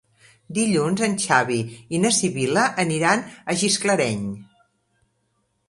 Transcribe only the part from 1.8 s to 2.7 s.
i na Sibil·la